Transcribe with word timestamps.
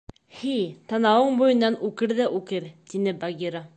—Һи, 0.37 0.53
танауың 0.93 1.37
буйынан 1.41 1.77
үкер 1.91 2.17
ҙә 2.21 2.27
үкер,— 2.41 2.67
тине 2.95 3.15
Багира. 3.25 3.63